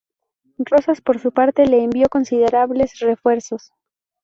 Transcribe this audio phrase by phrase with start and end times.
[0.57, 3.71] Rosas, por su parte, le envió considerables refuerzos.